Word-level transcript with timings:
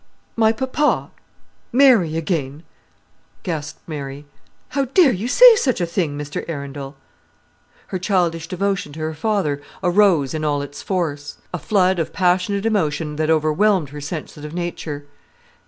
"My 0.35 0.51
papa 0.51 1.11
marry 1.71 2.17
again!" 2.17 2.63
gasped 3.43 3.81
Mary. 3.87 4.25
"How 4.69 4.85
dare 4.85 5.11
you 5.11 5.27
say 5.27 5.55
such 5.55 5.79
a 5.79 5.85
thing, 5.85 6.17
Mr. 6.17 6.43
Arundel?" 6.49 6.95
Her 7.89 7.99
childish 7.99 8.47
devotion 8.47 8.93
to 8.93 8.99
her 9.01 9.13
father 9.13 9.61
arose 9.83 10.33
in 10.33 10.43
all 10.43 10.63
its 10.63 10.81
force; 10.81 11.37
a 11.53 11.59
flood 11.59 11.99
of 11.99 12.13
passionate 12.13 12.65
emotion 12.65 13.17
that 13.17 13.29
overwhelmed 13.29 13.89
her 13.89 14.01
sensitive 14.01 14.55
nature. 14.55 15.05